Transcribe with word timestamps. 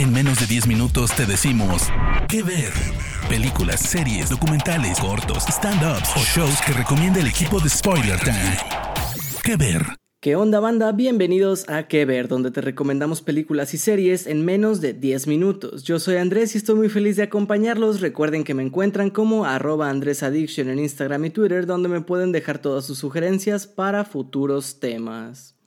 En 0.00 0.14
menos 0.14 0.40
de 0.40 0.46
10 0.46 0.66
minutos 0.66 1.14
te 1.14 1.26
decimos 1.26 1.82
qué 2.26 2.42
ver. 2.42 2.72
Películas, 3.28 3.80
series, 3.80 4.30
documentales, 4.30 4.98
cortos, 4.98 5.44
stand-ups 5.46 6.08
o 6.16 6.20
shows 6.20 6.58
que 6.62 6.72
recomienda 6.72 7.20
el 7.20 7.26
equipo 7.26 7.60
de 7.60 7.68
Spoiler 7.68 8.18
Time. 8.18 8.56
¿Qué 9.44 9.56
ver? 9.56 9.84
¿Qué 10.22 10.36
onda 10.36 10.58
banda? 10.58 10.92
Bienvenidos 10.92 11.68
a 11.68 11.86
Que 11.86 12.06
Ver, 12.06 12.28
donde 12.28 12.50
te 12.50 12.62
recomendamos 12.62 13.20
películas 13.20 13.74
y 13.74 13.76
series 13.76 14.26
en 14.26 14.42
menos 14.42 14.80
de 14.80 14.94
10 14.94 15.26
minutos. 15.26 15.82
Yo 15.82 15.98
soy 15.98 16.16
Andrés 16.16 16.54
y 16.54 16.58
estoy 16.58 16.76
muy 16.76 16.88
feliz 16.88 17.16
de 17.16 17.24
acompañarlos. 17.24 18.00
Recuerden 18.00 18.42
que 18.42 18.54
me 18.54 18.62
encuentran 18.62 19.10
como 19.10 19.44
arroba 19.44 19.90
andresaddiction 19.90 20.70
en 20.70 20.78
Instagram 20.78 21.26
y 21.26 21.30
Twitter, 21.30 21.66
donde 21.66 21.90
me 21.90 22.00
pueden 22.00 22.32
dejar 22.32 22.58
todas 22.58 22.86
sus 22.86 22.96
sugerencias 22.96 23.66
para 23.66 24.06
futuros 24.06 24.80
temas. 24.80 25.59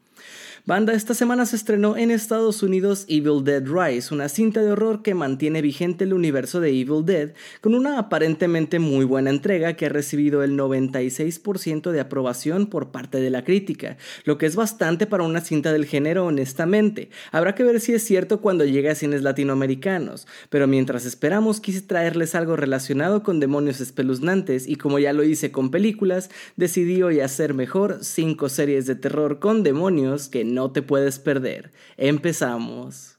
Banda, 0.65 0.93
esta 0.93 1.13
semana 1.13 1.45
se 1.45 1.57
estrenó 1.57 1.97
en 1.97 2.09
Estados 2.09 2.63
Unidos 2.63 3.03
Evil 3.09 3.43
Dead 3.43 3.65
Rise, 3.67 4.13
una 4.13 4.29
cinta 4.29 4.61
de 4.61 4.71
horror 4.71 5.01
que 5.01 5.13
mantiene 5.13 5.61
vigente 5.61 6.05
el 6.05 6.13
universo 6.13 6.61
de 6.61 6.69
Evil 6.69 7.05
Dead 7.05 7.31
con 7.59 7.75
una 7.75 7.99
aparentemente 7.99 8.79
muy 8.79 9.03
buena 9.03 9.29
entrega 9.29 9.73
que 9.73 9.87
ha 9.87 9.89
recibido 9.89 10.41
el 10.41 10.57
96% 10.57 11.91
de 11.91 11.99
aprobación 11.99 12.67
por 12.67 12.91
parte 12.91 13.19
de 13.19 13.29
la 13.29 13.43
crítica, 13.43 13.97
lo 14.23 14.37
que 14.37 14.45
es 14.45 14.55
bastante 14.55 15.05
para 15.05 15.25
una 15.25 15.41
cinta 15.41 15.73
del 15.73 15.85
género 15.85 16.27
honestamente. 16.27 17.09
Habrá 17.33 17.55
que 17.55 17.65
ver 17.65 17.81
si 17.81 17.91
es 17.91 18.03
cierto 18.05 18.39
cuando 18.39 18.63
llegue 18.63 18.89
a 18.89 18.95
cines 18.95 19.21
latinoamericanos, 19.21 20.27
pero 20.49 20.65
mientras 20.65 21.03
esperamos 21.05 21.59
quise 21.59 21.81
traerles 21.81 22.35
algo 22.35 22.55
relacionado 22.55 23.21
con 23.21 23.41
demonios 23.41 23.81
espeluznantes 23.81 24.65
y 24.69 24.77
como 24.77 24.97
ya 24.97 25.11
lo 25.11 25.25
hice 25.25 25.51
con 25.51 25.71
películas, 25.71 26.29
decidí 26.55 27.03
hoy 27.03 27.19
hacer 27.19 27.53
mejor 27.53 27.97
5 27.99 28.47
series 28.47 28.85
de 28.85 28.95
terror 28.95 29.39
con 29.39 29.63
demonios 29.63 30.29
que 30.29 30.52
no 30.53 30.71
te 30.71 30.81
puedes 30.81 31.19
perder. 31.19 31.71
Empezamos. 31.97 33.17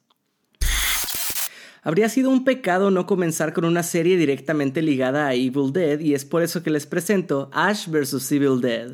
Habría 1.86 2.08
sido 2.08 2.30
un 2.30 2.44
pecado 2.44 2.90
no 2.90 3.04
comenzar 3.04 3.52
con 3.52 3.66
una 3.66 3.82
serie 3.82 4.16
directamente 4.16 4.80
ligada 4.80 5.27
a 5.27 5.34
Evil 5.34 5.70
Dead 5.70 6.00
y 6.00 6.14
es 6.14 6.24
por 6.24 6.42
eso 6.42 6.62
que 6.62 6.70
les 6.70 6.86
presento 6.86 7.50
Ash 7.52 7.88
vs. 7.88 8.32
Evil 8.32 8.62
Dead. 8.62 8.92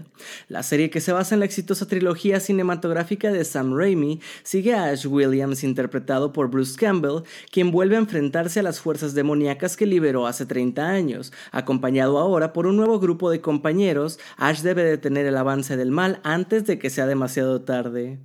La 0.48 0.64
serie 0.64 0.90
que 0.90 1.00
se 1.00 1.12
basa 1.12 1.36
en 1.36 1.38
la 1.38 1.44
exitosa 1.44 1.86
trilogía 1.86 2.40
cinematográfica 2.40 3.30
de 3.30 3.44
Sam 3.44 3.76
Raimi 3.76 4.20
sigue 4.42 4.74
a 4.74 4.86
Ash 4.86 5.06
Williams 5.06 5.62
interpretado 5.62 6.32
por 6.32 6.50
Bruce 6.50 6.76
Campbell, 6.76 7.22
quien 7.52 7.70
vuelve 7.70 7.94
a 7.94 8.00
enfrentarse 8.00 8.58
a 8.58 8.64
las 8.64 8.80
fuerzas 8.80 9.14
demoníacas 9.14 9.76
que 9.76 9.86
liberó 9.86 10.26
hace 10.26 10.44
30 10.44 10.84
años. 10.84 11.32
Acompañado 11.52 12.18
ahora 12.18 12.52
por 12.52 12.66
un 12.66 12.76
nuevo 12.76 12.98
grupo 12.98 13.30
de 13.30 13.40
compañeros, 13.40 14.18
Ash 14.36 14.62
debe 14.62 14.82
detener 14.82 15.26
el 15.26 15.36
avance 15.36 15.76
del 15.76 15.92
mal 15.92 16.18
antes 16.24 16.66
de 16.66 16.80
que 16.80 16.90
sea 16.90 17.06
demasiado 17.06 17.60
tarde. 17.60 18.18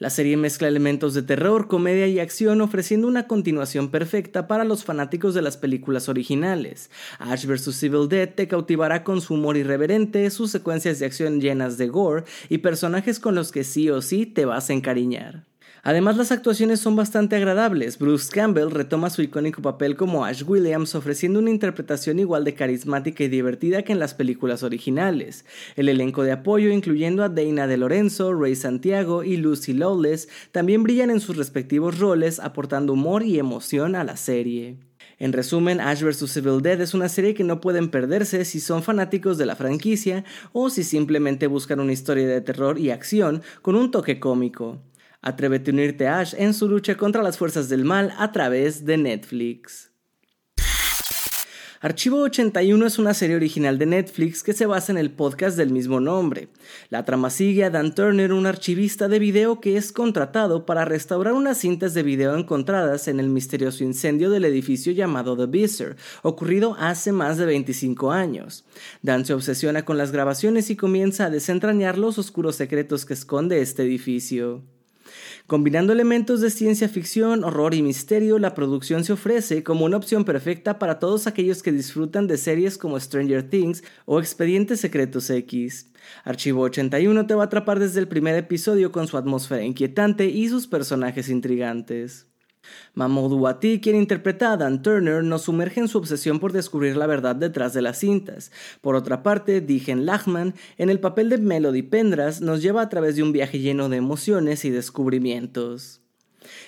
La 0.00 0.10
serie 0.10 0.36
mezcla 0.36 0.68
elementos 0.68 1.12
de 1.12 1.22
terror, 1.22 1.66
comedia 1.66 2.06
y 2.06 2.20
acción 2.20 2.60
ofreciendo 2.60 3.08
una 3.08 3.26
continuación 3.26 3.90
perfecta 3.90 4.46
para 4.46 4.62
los 4.62 4.84
fanáticos 4.84 5.34
de 5.34 5.42
las 5.42 5.56
películas 5.56 6.08
originales. 6.08 6.88
Ash 7.18 7.46
vs. 7.46 7.82
Evil 7.82 8.08
Dead 8.08 8.32
te 8.32 8.46
cautivará 8.46 9.02
con 9.02 9.20
su 9.20 9.34
humor 9.34 9.56
irreverente, 9.56 10.30
sus 10.30 10.52
secuencias 10.52 11.00
de 11.00 11.06
acción 11.06 11.40
llenas 11.40 11.78
de 11.78 11.88
gore 11.88 12.22
y 12.48 12.58
personajes 12.58 13.18
con 13.18 13.34
los 13.34 13.50
que 13.50 13.64
sí 13.64 13.90
o 13.90 14.00
sí 14.00 14.24
te 14.24 14.44
vas 14.44 14.70
a 14.70 14.74
encariñar. 14.74 15.48
Además, 15.82 16.16
las 16.16 16.32
actuaciones 16.32 16.80
son 16.80 16.96
bastante 16.96 17.36
agradables. 17.36 17.98
Bruce 17.98 18.30
Campbell 18.32 18.70
retoma 18.70 19.10
su 19.10 19.22
icónico 19.22 19.62
papel 19.62 19.96
como 19.96 20.24
Ash 20.24 20.42
Williams, 20.46 20.94
ofreciendo 20.94 21.38
una 21.38 21.50
interpretación 21.50 22.18
igual 22.18 22.44
de 22.44 22.54
carismática 22.54 23.24
y 23.24 23.28
divertida 23.28 23.82
que 23.82 23.92
en 23.92 23.98
las 23.98 24.14
películas 24.14 24.62
originales. 24.62 25.44
El 25.76 25.88
elenco 25.88 26.22
de 26.22 26.32
apoyo, 26.32 26.70
incluyendo 26.70 27.22
a 27.22 27.28
Dana 27.28 27.66
de 27.66 27.76
Lorenzo, 27.76 28.34
Ray 28.34 28.56
Santiago 28.56 29.24
y 29.24 29.36
Lucy 29.36 29.72
Lawless, 29.72 30.28
también 30.52 30.82
brillan 30.82 31.10
en 31.10 31.20
sus 31.20 31.36
respectivos 31.36 31.98
roles, 31.98 32.40
aportando 32.40 32.92
humor 32.92 33.22
y 33.22 33.38
emoción 33.38 33.94
a 33.94 34.04
la 34.04 34.16
serie. 34.16 34.78
En 35.20 35.32
resumen, 35.32 35.80
Ash 35.80 36.02
vs. 36.02 36.36
Evil 36.36 36.62
Dead 36.62 36.80
es 36.80 36.94
una 36.94 37.08
serie 37.08 37.34
que 37.34 37.42
no 37.42 37.60
pueden 37.60 37.88
perderse 37.88 38.44
si 38.44 38.60
son 38.60 38.84
fanáticos 38.84 39.36
de 39.36 39.46
la 39.46 39.56
franquicia 39.56 40.24
o 40.52 40.70
si 40.70 40.84
simplemente 40.84 41.48
buscan 41.48 41.80
una 41.80 41.92
historia 41.92 42.28
de 42.28 42.40
terror 42.40 42.78
y 42.78 42.90
acción 42.90 43.42
con 43.62 43.74
un 43.74 43.90
toque 43.90 44.20
cómico. 44.20 44.80
Atrévete 45.20 45.70
a 45.70 45.74
unirte 45.74 46.06
a 46.06 46.20
Ash 46.20 46.34
en 46.38 46.54
su 46.54 46.68
lucha 46.68 46.96
contra 46.96 47.22
las 47.22 47.38
fuerzas 47.38 47.68
del 47.68 47.84
mal 47.84 48.14
a 48.18 48.30
través 48.32 48.84
de 48.84 48.96
Netflix. 48.96 49.88
Archivo 51.80 52.22
81 52.22 52.86
es 52.86 52.98
una 52.98 53.14
serie 53.14 53.36
original 53.36 53.78
de 53.78 53.86
Netflix 53.86 54.42
que 54.42 54.52
se 54.52 54.66
basa 54.66 54.90
en 54.90 54.98
el 54.98 55.12
podcast 55.12 55.56
del 55.56 55.70
mismo 55.70 56.00
nombre. 56.00 56.48
La 56.88 57.04
trama 57.04 57.30
sigue 57.30 57.62
a 57.62 57.70
Dan 57.70 57.94
Turner, 57.94 58.32
un 58.32 58.46
archivista 58.46 59.06
de 59.06 59.20
video 59.20 59.60
que 59.60 59.76
es 59.76 59.92
contratado 59.92 60.66
para 60.66 60.84
restaurar 60.84 61.34
unas 61.34 61.58
cintas 61.58 61.94
de 61.94 62.02
video 62.02 62.36
encontradas 62.36 63.06
en 63.06 63.20
el 63.20 63.28
misterioso 63.28 63.84
incendio 63.84 64.28
del 64.28 64.44
edificio 64.44 64.90
llamado 64.92 65.36
The 65.36 65.46
Beazer, 65.46 65.96
ocurrido 66.22 66.74
hace 66.80 67.12
más 67.12 67.36
de 67.36 67.46
25 67.46 68.10
años. 68.10 68.64
Dan 69.02 69.24
se 69.24 69.34
obsesiona 69.34 69.84
con 69.84 69.98
las 69.98 70.10
grabaciones 70.10 70.70
y 70.70 70.76
comienza 70.76 71.26
a 71.26 71.30
desentrañar 71.30 71.96
los 71.96 72.18
oscuros 72.18 72.56
secretos 72.56 73.04
que 73.04 73.14
esconde 73.14 73.60
este 73.60 73.84
edificio. 73.84 74.64
Combinando 75.48 75.94
elementos 75.94 76.42
de 76.42 76.50
ciencia 76.50 76.90
ficción, 76.90 77.42
horror 77.42 77.72
y 77.72 77.80
misterio, 77.80 78.38
la 78.38 78.52
producción 78.52 79.02
se 79.02 79.14
ofrece 79.14 79.62
como 79.62 79.86
una 79.86 79.96
opción 79.96 80.26
perfecta 80.26 80.78
para 80.78 80.98
todos 80.98 81.26
aquellos 81.26 81.62
que 81.62 81.72
disfrutan 81.72 82.26
de 82.26 82.36
series 82.36 82.76
como 82.76 83.00
Stranger 83.00 83.48
Things 83.48 83.82
o 84.04 84.20
Expedientes 84.20 84.78
Secretos 84.78 85.30
X. 85.30 85.90
Archivo 86.22 86.60
81 86.60 87.26
te 87.26 87.34
va 87.34 87.44
a 87.44 87.46
atrapar 87.46 87.78
desde 87.78 87.98
el 87.98 88.08
primer 88.08 88.34
episodio 88.34 88.92
con 88.92 89.08
su 89.08 89.16
atmósfera 89.16 89.62
inquietante 89.62 90.26
y 90.26 90.50
sus 90.50 90.66
personajes 90.66 91.30
intrigantes. 91.30 92.26
Mahmoud 92.94 93.32
Wati, 93.32 93.80
quien 93.80 93.96
interpreta 93.96 94.52
a 94.52 94.56
Dan 94.56 94.82
Turner, 94.82 95.22
nos 95.22 95.42
sumerge 95.42 95.80
en 95.80 95.88
su 95.88 95.98
obsesión 95.98 96.40
por 96.40 96.52
descubrir 96.52 96.96
la 96.96 97.06
verdad 97.06 97.36
detrás 97.36 97.74
de 97.74 97.82
las 97.82 97.98
cintas. 97.98 98.50
Por 98.80 98.94
otra 98.94 99.22
parte, 99.22 99.60
Dijen 99.60 100.06
Lachman, 100.06 100.54
en 100.76 100.90
el 100.90 101.00
papel 101.00 101.28
de 101.28 101.38
Melody 101.38 101.82
Pendras, 101.82 102.40
nos 102.40 102.62
lleva 102.62 102.82
a 102.82 102.88
través 102.88 103.16
de 103.16 103.22
un 103.22 103.32
viaje 103.32 103.58
lleno 103.60 103.88
de 103.88 103.96
emociones 103.96 104.64
y 104.64 104.70
descubrimientos. 104.70 106.00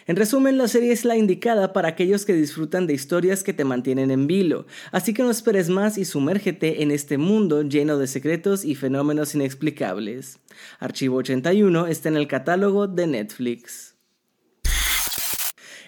En 0.06 0.17
resumen, 0.17 0.59
la 0.59 0.69
serie 0.69 0.93
es 0.93 1.05
la 1.05 1.17
indicada 1.17 1.73
para 1.73 1.89
aquellos 1.89 2.25
que 2.25 2.34
disfrutan 2.34 2.87
de 2.87 2.95
historias 2.95 3.43
que 3.43 3.53
te 3.53 3.65
mantienen 3.65 4.11
en 4.11 4.27
vilo, 4.27 4.67
así 4.93 5.15
que 5.15 5.22
no 5.22 5.31
esperes 5.31 5.69
más 5.69 5.99
y 5.99 6.05
sumérgete 6.05 6.83
en 6.83 6.91
este 6.91 7.19
mundo 7.19 7.62
lleno 7.62 7.99
de 7.99 8.07
secretos 8.07 8.65
y 8.65 8.75
fenómenos 8.75 9.34
inexplicables. 9.34 10.39
Archivo 10.78 11.17
81 11.17 11.87
está 11.87 12.09
en 12.09 12.17
el 12.17 12.27
catálogo 12.27 12.87
de 12.87 13.07
Netflix. 13.07 13.90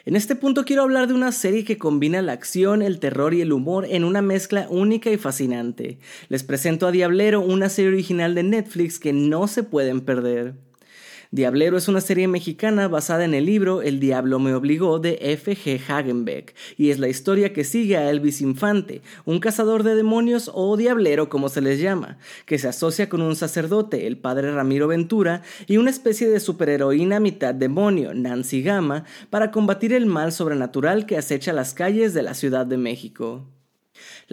En 0.05 0.17
este 0.17 0.35
punto 0.35 0.65
quiero 0.65 0.83
hablar 0.83 1.07
de 1.07 1.15
una 1.15 1.31
serie 1.31 1.65
que 1.65 1.79
combina 1.79 2.23
la 2.23 2.33
acción, 2.33 2.83
el 2.83 2.99
terror 2.99 3.35
y 3.35 3.41
el 3.41 3.53
humor 3.53 3.87
en 3.89 4.03
una 4.03 4.21
mezcla 4.21 4.67
única 4.69 5.11
y 5.11 5.17
fascinante. 5.17 5.99
Les 6.29 6.43
presento 6.43 6.89
a 6.89 6.91
Diablero, 6.91 7.41
una 7.41 7.69
serie 7.69 7.93
original 7.93 8.35
de 8.35 8.43
Netflix 8.43 8.99
que 8.99 9.13
no 9.13 9.47
se 9.47 9.63
pueden 9.63 10.01
perder. 10.01 10.55
Diablero 11.35 11.79
es 11.79 11.89
una 11.89 12.03
serie 12.03 12.29
mexicana 12.29 12.89
basada 12.89 13.25
en 13.25 13.33
el 13.33 13.47
libro 13.47 13.81
El 13.81 14.01
Diablo 14.01 14.39
me 14.39 14.53
obligó 14.53 14.99
de 14.99 15.17
F. 15.19 15.57
G. 15.57 15.81
Hagenbeck 15.89 16.55
y 16.77 16.91
es 16.91 16.99
la 16.99 17.09
historia 17.09 17.55
que 17.55 17.65
sigue 17.65 17.97
a 17.97 18.11
Elvis 18.11 18.43
Infante, 18.43 19.01
un 19.25 19.41
cazador 19.41 19.83
de 19.83 19.95
demonios 19.95 20.51
o 20.53 20.77
diablero 20.77 21.31
como 21.31 21.49
se 21.49 21.63
les 21.63 21.81
llama, 21.81 22.19
que 22.45 22.59
se 22.59 22.69
asocia 22.69 23.09
con 23.09 23.23
un 23.23 23.35
sacerdote, 23.35 24.07
el 24.07 24.19
padre 24.19 24.53
Ramiro 24.53 24.89
Ventura, 24.89 25.41
y 25.67 25.79
una 25.79 25.89
especie 25.89 26.29
de 26.29 26.39
superheroína 26.39 27.19
mitad 27.19 27.55
demonio, 27.55 28.13
Nancy 28.13 28.63
Gama, 28.63 29.07
para 29.31 29.51
combatir 29.51 29.95
el 29.95 30.05
mal 30.05 30.33
sobrenatural 30.33 31.07
que 31.07 31.17
acecha 31.17 31.55
las 31.55 31.73
calles 31.73 32.13
de 32.13 32.25
la 32.25 32.35
Ciudad 32.35 32.67
de 32.67 32.77
México. 32.77 33.47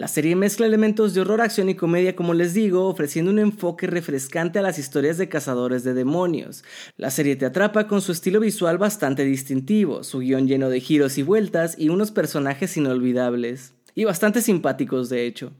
La 0.00 0.08
serie 0.08 0.34
mezcla 0.34 0.64
elementos 0.64 1.12
de 1.12 1.20
horror, 1.20 1.42
acción 1.42 1.68
y 1.68 1.74
comedia, 1.74 2.16
como 2.16 2.32
les 2.32 2.54
digo, 2.54 2.86
ofreciendo 2.86 3.30
un 3.30 3.38
enfoque 3.38 3.86
refrescante 3.86 4.58
a 4.58 4.62
las 4.62 4.78
historias 4.78 5.18
de 5.18 5.28
cazadores 5.28 5.84
de 5.84 5.92
demonios. 5.92 6.64
La 6.96 7.10
serie 7.10 7.36
te 7.36 7.44
atrapa 7.44 7.86
con 7.86 8.00
su 8.00 8.12
estilo 8.12 8.40
visual 8.40 8.78
bastante 8.78 9.24
distintivo, 9.24 10.02
su 10.02 10.20
guion 10.20 10.48
lleno 10.48 10.70
de 10.70 10.80
giros 10.80 11.18
y 11.18 11.22
vueltas 11.22 11.74
y 11.78 11.90
unos 11.90 12.12
personajes 12.12 12.78
inolvidables. 12.78 13.74
Y 13.94 14.04
bastante 14.04 14.40
simpáticos, 14.40 15.10
de 15.10 15.26
hecho. 15.26 15.52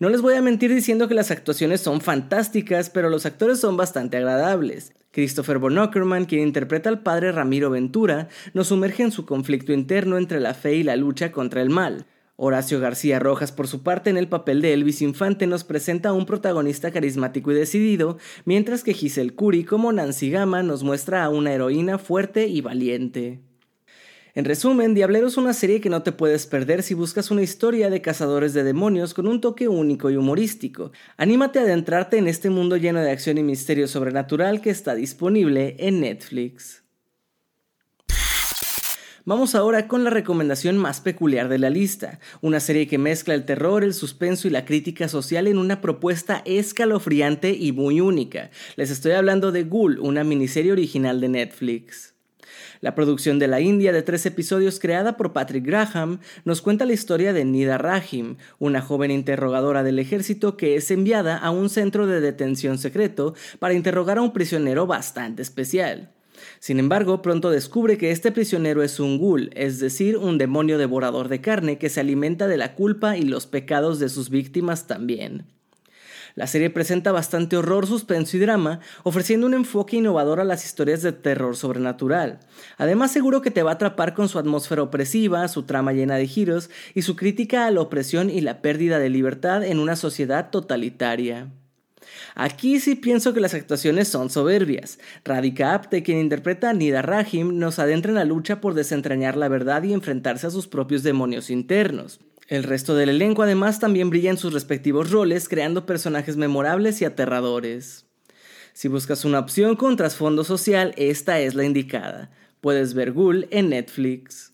No 0.00 0.08
les 0.08 0.20
voy 0.20 0.34
a 0.34 0.42
mentir 0.42 0.74
diciendo 0.74 1.06
que 1.06 1.14
las 1.14 1.30
actuaciones 1.30 1.80
son 1.80 2.00
fantásticas, 2.00 2.90
pero 2.90 3.08
los 3.08 3.24
actores 3.24 3.60
son 3.60 3.76
bastante 3.76 4.16
agradables. 4.16 4.92
Christopher 5.12 5.58
Von 5.58 5.78
Ockerman, 5.78 6.24
quien 6.24 6.42
interpreta 6.42 6.88
al 6.88 7.04
padre 7.04 7.30
Ramiro 7.30 7.70
Ventura, 7.70 8.28
nos 8.52 8.66
sumerge 8.66 9.04
en 9.04 9.12
su 9.12 9.26
conflicto 9.26 9.72
interno 9.72 10.18
entre 10.18 10.40
la 10.40 10.54
fe 10.54 10.74
y 10.74 10.82
la 10.82 10.96
lucha 10.96 11.30
contra 11.30 11.62
el 11.62 11.70
mal. 11.70 12.06
Horacio 12.42 12.80
García 12.80 13.18
Rojas, 13.18 13.52
por 13.52 13.68
su 13.68 13.82
parte, 13.82 14.08
en 14.08 14.16
el 14.16 14.26
papel 14.26 14.62
de 14.62 14.72
Elvis 14.72 15.02
Infante, 15.02 15.46
nos 15.46 15.62
presenta 15.62 16.08
a 16.08 16.12
un 16.14 16.24
protagonista 16.24 16.90
carismático 16.90 17.52
y 17.52 17.54
decidido, 17.54 18.16
mientras 18.46 18.82
que 18.82 18.94
Giselle 18.94 19.34
Curi, 19.34 19.62
como 19.62 19.92
Nancy 19.92 20.30
Gama, 20.30 20.62
nos 20.62 20.82
muestra 20.82 21.22
a 21.22 21.28
una 21.28 21.52
heroína 21.52 21.98
fuerte 21.98 22.48
y 22.48 22.62
valiente. 22.62 23.40
En 24.34 24.46
resumen, 24.46 24.94
Diablero 24.94 25.26
es 25.26 25.36
una 25.36 25.52
serie 25.52 25.82
que 25.82 25.90
no 25.90 26.02
te 26.02 26.12
puedes 26.12 26.46
perder 26.46 26.82
si 26.82 26.94
buscas 26.94 27.30
una 27.30 27.42
historia 27.42 27.90
de 27.90 28.00
cazadores 28.00 28.54
de 28.54 28.64
demonios 28.64 29.12
con 29.12 29.28
un 29.28 29.42
toque 29.42 29.68
único 29.68 30.08
y 30.08 30.16
humorístico. 30.16 30.92
Anímate 31.18 31.58
a 31.58 31.62
adentrarte 31.62 32.16
en 32.16 32.26
este 32.26 32.48
mundo 32.48 32.78
lleno 32.78 33.02
de 33.02 33.10
acción 33.10 33.36
y 33.36 33.42
misterio 33.42 33.86
sobrenatural 33.86 34.62
que 34.62 34.70
está 34.70 34.94
disponible 34.94 35.76
en 35.78 36.00
Netflix. 36.00 36.79
Vamos 39.26 39.54
ahora 39.54 39.86
con 39.86 40.02
la 40.02 40.08
recomendación 40.08 40.78
más 40.78 41.00
peculiar 41.02 41.50
de 41.50 41.58
la 41.58 41.68
lista, 41.68 42.20
una 42.40 42.58
serie 42.58 42.86
que 42.86 42.96
mezcla 42.96 43.34
el 43.34 43.44
terror, 43.44 43.84
el 43.84 43.92
suspenso 43.92 44.48
y 44.48 44.50
la 44.50 44.64
crítica 44.64 45.08
social 45.08 45.46
en 45.46 45.58
una 45.58 45.82
propuesta 45.82 46.40
escalofriante 46.46 47.52
y 47.52 47.72
muy 47.72 48.00
única. 48.00 48.50
Les 48.76 48.90
estoy 48.90 49.12
hablando 49.12 49.52
de 49.52 49.64
Ghoul, 49.64 49.98
una 49.98 50.24
miniserie 50.24 50.72
original 50.72 51.20
de 51.20 51.28
Netflix. 51.28 52.14
La 52.80 52.94
producción 52.94 53.38
de 53.38 53.46
la 53.46 53.60
India 53.60 53.92
de 53.92 54.02
tres 54.02 54.24
episodios 54.24 54.80
creada 54.80 55.18
por 55.18 55.34
Patrick 55.34 55.66
Graham 55.66 56.20
nos 56.46 56.62
cuenta 56.62 56.86
la 56.86 56.94
historia 56.94 57.34
de 57.34 57.44
Nida 57.44 57.76
Rahim, 57.76 58.36
una 58.58 58.80
joven 58.80 59.10
interrogadora 59.10 59.82
del 59.82 59.98
ejército 59.98 60.56
que 60.56 60.76
es 60.76 60.90
enviada 60.90 61.36
a 61.36 61.50
un 61.50 61.68
centro 61.68 62.06
de 62.06 62.22
detención 62.22 62.78
secreto 62.78 63.34
para 63.58 63.74
interrogar 63.74 64.16
a 64.16 64.22
un 64.22 64.32
prisionero 64.32 64.86
bastante 64.86 65.42
especial. 65.42 66.10
Sin 66.58 66.78
embargo, 66.78 67.22
pronto 67.22 67.50
descubre 67.50 67.98
que 67.98 68.10
este 68.10 68.32
prisionero 68.32 68.82
es 68.82 69.00
un 69.00 69.18
ghoul, 69.18 69.50
es 69.54 69.80
decir, 69.80 70.16
un 70.16 70.38
demonio 70.38 70.78
devorador 70.78 71.28
de 71.28 71.40
carne 71.40 71.78
que 71.78 71.88
se 71.88 72.00
alimenta 72.00 72.48
de 72.48 72.56
la 72.56 72.74
culpa 72.74 73.16
y 73.16 73.22
los 73.22 73.46
pecados 73.46 73.98
de 73.98 74.08
sus 74.08 74.30
víctimas 74.30 74.86
también. 74.86 75.46
La 76.34 76.46
serie 76.46 76.70
presenta 76.70 77.12
bastante 77.12 77.56
horror, 77.56 77.86
suspenso 77.86 78.36
y 78.36 78.40
drama, 78.40 78.80
ofreciendo 79.02 79.46
un 79.46 79.54
enfoque 79.54 79.96
innovador 79.96 80.40
a 80.40 80.44
las 80.44 80.64
historias 80.64 81.02
de 81.02 81.12
terror 81.12 81.56
sobrenatural. 81.56 82.40
Además, 82.78 83.12
seguro 83.12 83.42
que 83.42 83.50
te 83.50 83.62
va 83.62 83.72
a 83.72 83.74
atrapar 83.74 84.14
con 84.14 84.28
su 84.28 84.38
atmósfera 84.38 84.82
opresiva, 84.82 85.46
su 85.48 85.64
trama 85.64 85.92
llena 85.92 86.16
de 86.16 86.26
giros 86.26 86.70
y 86.94 87.02
su 87.02 87.16
crítica 87.16 87.66
a 87.66 87.70
la 87.70 87.80
opresión 87.80 88.30
y 88.30 88.40
la 88.40 88.62
pérdida 88.62 88.98
de 88.98 89.10
libertad 89.10 89.64
en 89.64 89.78
una 89.78 89.96
sociedad 89.96 90.50
totalitaria. 90.50 91.48
Aquí 92.34 92.80
sí 92.80 92.94
pienso 92.94 93.34
que 93.34 93.40
las 93.40 93.54
actuaciones 93.54 94.08
son 94.08 94.30
soberbias. 94.30 94.98
Radhika 95.24 95.74
Apte, 95.74 96.02
quien 96.02 96.18
interpreta 96.18 96.70
a 96.70 96.72
Nida 96.72 97.02
Rahim, 97.02 97.58
nos 97.58 97.78
adentra 97.78 98.10
en 98.10 98.16
la 98.16 98.24
lucha 98.24 98.60
por 98.60 98.74
desentrañar 98.74 99.36
la 99.36 99.48
verdad 99.48 99.82
y 99.82 99.92
enfrentarse 99.92 100.46
a 100.46 100.50
sus 100.50 100.66
propios 100.66 101.02
demonios 101.02 101.50
internos. 101.50 102.20
El 102.48 102.64
resto 102.64 102.96
del 102.96 103.10
elenco 103.10 103.42
además 103.42 103.78
también 103.78 104.10
brilla 104.10 104.30
en 104.30 104.36
sus 104.36 104.52
respectivos 104.52 105.10
roles, 105.10 105.48
creando 105.48 105.86
personajes 105.86 106.36
memorables 106.36 107.00
y 107.00 107.04
aterradores. 107.04 108.06
Si 108.72 108.88
buscas 108.88 109.24
una 109.24 109.38
opción 109.38 109.76
con 109.76 109.96
trasfondo 109.96 110.42
social, 110.42 110.92
esta 110.96 111.38
es 111.40 111.54
la 111.54 111.64
indicada. 111.64 112.30
Puedes 112.60 112.94
ver 112.94 113.12
Ghoul 113.12 113.46
en 113.50 113.70
Netflix. 113.70 114.49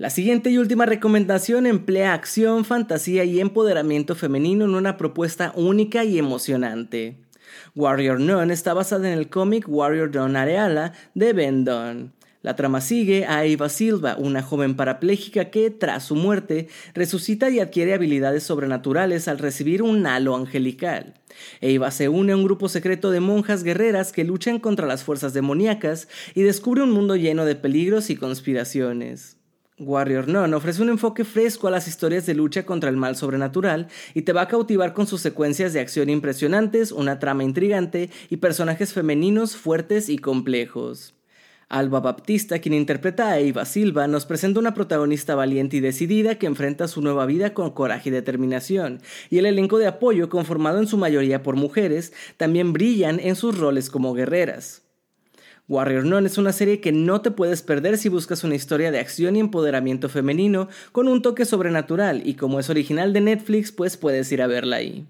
La 0.00 0.08
siguiente 0.08 0.48
y 0.48 0.56
última 0.56 0.86
recomendación 0.86 1.66
emplea 1.66 2.14
acción, 2.14 2.64
fantasía 2.64 3.24
y 3.24 3.38
empoderamiento 3.38 4.14
femenino 4.14 4.64
en 4.64 4.74
una 4.74 4.96
propuesta 4.96 5.52
única 5.54 6.04
y 6.04 6.18
emocionante. 6.18 7.18
Warrior 7.74 8.18
Nun 8.18 8.50
está 8.50 8.72
basada 8.72 9.12
en 9.12 9.18
el 9.18 9.28
cómic 9.28 9.66
Warrior 9.68 10.10
Dawn 10.10 10.36
Areala 10.36 10.94
de 11.12 11.34
Ben 11.34 11.66
Dunn. 11.66 12.14
La 12.40 12.56
trama 12.56 12.80
sigue 12.80 13.26
a 13.26 13.44
Eva 13.44 13.68
Silva, 13.68 14.16
una 14.16 14.40
joven 14.40 14.74
parapléjica 14.74 15.50
que, 15.50 15.68
tras 15.68 16.04
su 16.04 16.14
muerte, 16.14 16.68
resucita 16.94 17.50
y 17.50 17.60
adquiere 17.60 17.92
habilidades 17.92 18.44
sobrenaturales 18.44 19.28
al 19.28 19.36
recibir 19.36 19.82
un 19.82 20.06
halo 20.06 20.34
angelical. 20.34 21.12
Eva 21.60 21.90
se 21.90 22.08
une 22.08 22.32
a 22.32 22.36
un 22.36 22.44
grupo 22.44 22.70
secreto 22.70 23.10
de 23.10 23.20
monjas 23.20 23.64
guerreras 23.64 24.12
que 24.12 24.24
luchan 24.24 24.60
contra 24.60 24.86
las 24.86 25.04
fuerzas 25.04 25.34
demoníacas 25.34 26.08
y 26.34 26.40
descubre 26.40 26.82
un 26.82 26.90
mundo 26.90 27.16
lleno 27.16 27.44
de 27.44 27.54
peligros 27.54 28.08
y 28.08 28.16
conspiraciones. 28.16 29.39
Warrior 29.80 30.28
Nun 30.28 30.52
ofrece 30.52 30.82
un 30.82 30.90
enfoque 30.90 31.24
fresco 31.24 31.66
a 31.66 31.70
las 31.70 31.88
historias 31.88 32.26
de 32.26 32.34
lucha 32.34 32.66
contra 32.66 32.90
el 32.90 32.96
mal 32.96 33.16
sobrenatural 33.16 33.88
y 34.14 34.22
te 34.22 34.32
va 34.32 34.42
a 34.42 34.48
cautivar 34.48 34.92
con 34.92 35.06
sus 35.06 35.22
secuencias 35.22 35.72
de 35.72 35.80
acción 35.80 36.10
impresionantes, 36.10 36.92
una 36.92 37.18
trama 37.18 37.44
intrigante 37.44 38.10
y 38.28 38.36
personajes 38.36 38.92
femeninos 38.92 39.56
fuertes 39.56 40.08
y 40.10 40.18
complejos. 40.18 41.14
Alba 41.70 42.00
Baptista, 42.00 42.58
quien 42.58 42.74
interpreta 42.74 43.30
a 43.30 43.38
Eva 43.38 43.64
Silva, 43.64 44.08
nos 44.08 44.26
presenta 44.26 44.58
una 44.58 44.74
protagonista 44.74 45.36
valiente 45.36 45.76
y 45.76 45.80
decidida 45.80 46.34
que 46.34 46.46
enfrenta 46.46 46.88
su 46.88 47.00
nueva 47.00 47.26
vida 47.26 47.54
con 47.54 47.70
coraje 47.70 48.08
y 48.08 48.12
determinación, 48.12 49.00
y 49.30 49.38
el 49.38 49.46
elenco 49.46 49.78
de 49.78 49.86
apoyo, 49.86 50.28
conformado 50.28 50.80
en 50.80 50.88
su 50.88 50.98
mayoría 50.98 51.44
por 51.44 51.54
mujeres, 51.54 52.12
también 52.36 52.72
brillan 52.72 53.20
en 53.20 53.36
sus 53.36 53.56
roles 53.56 53.88
como 53.88 54.14
guerreras. 54.14 54.89
Warrior 55.70 56.04
Nun 56.04 56.26
es 56.26 56.36
una 56.36 56.50
serie 56.50 56.80
que 56.80 56.90
no 56.90 57.20
te 57.20 57.30
puedes 57.30 57.62
perder 57.62 57.96
si 57.96 58.08
buscas 58.08 58.42
una 58.42 58.56
historia 58.56 58.90
de 58.90 58.98
acción 58.98 59.36
y 59.36 59.40
empoderamiento 59.40 60.08
femenino 60.08 60.68
con 60.90 61.06
un 61.06 61.22
toque 61.22 61.44
sobrenatural 61.44 62.22
y 62.26 62.34
como 62.34 62.58
es 62.58 62.68
original 62.68 63.12
de 63.12 63.20
Netflix 63.20 63.70
pues 63.70 63.96
puedes 63.96 64.32
ir 64.32 64.42
a 64.42 64.48
verla 64.48 64.76
ahí. 64.76 65.06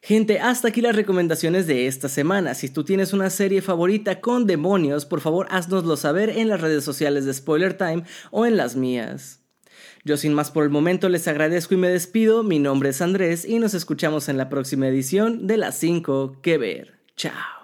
Gente, 0.00 0.40
hasta 0.40 0.68
aquí 0.68 0.80
las 0.80 0.96
recomendaciones 0.96 1.66
de 1.66 1.86
esta 1.86 2.08
semana. 2.08 2.54
Si 2.54 2.70
tú 2.70 2.84
tienes 2.84 3.12
una 3.12 3.28
serie 3.28 3.60
favorita 3.60 4.22
con 4.22 4.46
demonios, 4.46 5.04
por 5.04 5.20
favor 5.20 5.46
haznoslo 5.50 5.98
saber 5.98 6.30
en 6.30 6.48
las 6.48 6.62
redes 6.62 6.84
sociales 6.84 7.26
de 7.26 7.34
Spoiler 7.34 7.76
Time 7.76 8.04
o 8.30 8.46
en 8.46 8.56
las 8.56 8.76
mías. 8.76 9.40
Yo 10.04 10.16
sin 10.16 10.32
más 10.32 10.50
por 10.50 10.64
el 10.64 10.70
momento 10.70 11.10
les 11.10 11.28
agradezco 11.28 11.74
y 11.74 11.78
me 11.78 11.90
despido. 11.90 12.42
Mi 12.42 12.58
nombre 12.60 12.88
es 12.88 13.02
Andrés 13.02 13.44
y 13.44 13.58
nos 13.58 13.74
escuchamos 13.74 14.30
en 14.30 14.38
la 14.38 14.48
próxima 14.48 14.88
edición 14.88 15.46
de 15.46 15.58
las 15.58 15.76
5 15.76 16.38
que 16.40 16.56
ver. 16.56 16.94
Chao. 17.14 17.63